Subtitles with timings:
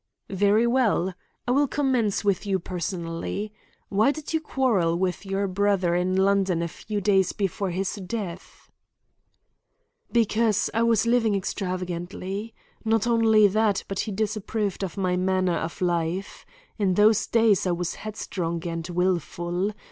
[0.31, 1.13] "Very well.
[1.47, 3.53] I will commence with you personally.
[3.89, 8.71] Why did you quarrel with your brother in London a few days before his death?"
[10.11, 12.55] "Because I was living extravagantly.
[12.83, 16.47] Not only that, but he disapproved of my manner of life.
[16.79, 19.71] In those days I was headstrong and wilful.